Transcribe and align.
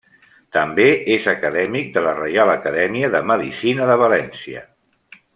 També 0.55 0.85
és 1.15 1.27
acadèmic 1.33 1.91
de 1.97 2.03
la 2.07 2.13
Reial 2.19 2.51
Acadèmia 2.55 3.11
de 3.17 3.21
Medicina 3.33 3.91
de 3.91 3.99
València. 4.05 4.65